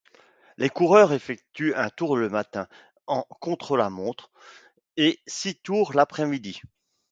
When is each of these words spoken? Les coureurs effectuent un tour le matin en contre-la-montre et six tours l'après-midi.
Les 0.57 0.71
coureurs 0.71 1.13
effectuent 1.13 1.75
un 1.75 1.91
tour 1.91 2.17
le 2.17 2.27
matin 2.27 2.67
en 3.05 3.21
contre-la-montre 3.39 4.31
et 4.97 5.21
six 5.27 5.53
tours 5.59 5.93
l'après-midi. 5.93 6.59